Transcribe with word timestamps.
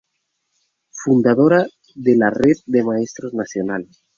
Fundadora 1.01 1.67
de 1.93 2.17
la 2.17 2.31
Red 2.31 2.55
de 2.65 2.83
Maestros 2.83 3.35
Nacional. 3.35 3.87